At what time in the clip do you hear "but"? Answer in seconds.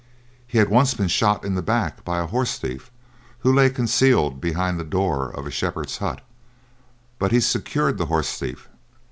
7.19-7.31